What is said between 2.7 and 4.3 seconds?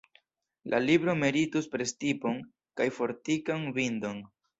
kaj fortikan bindon.